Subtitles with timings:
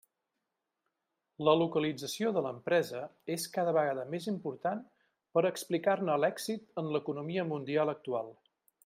[1.47, 3.01] La localització de l'empresa
[3.35, 4.81] és cada vegada més important
[5.37, 8.35] per a explicar-ne l'èxit en l'economia mundial actual.